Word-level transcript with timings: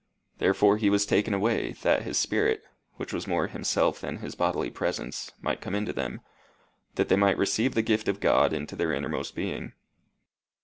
Therefore 0.39 0.77
he 0.77 0.89
was 0.89 1.05
taken 1.05 1.31
away, 1.31 1.73
that 1.83 2.01
his 2.01 2.17
Spirit, 2.17 2.63
which 2.95 3.13
was 3.13 3.27
more 3.27 3.45
himself 3.45 4.01
than 4.01 4.17
his 4.17 4.33
bodily 4.33 4.71
presence, 4.71 5.31
might 5.41 5.61
come 5.61 5.75
into 5.75 5.93
them 5.93 6.21
that 6.95 7.07
they 7.07 7.15
might 7.15 7.37
receive 7.37 7.75
the 7.75 7.83
gift 7.83 8.07
of 8.07 8.19
God 8.19 8.51
into 8.51 8.75
their 8.75 8.93
innermost 8.93 9.35
being. 9.35 9.73